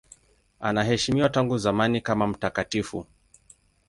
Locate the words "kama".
2.01-2.27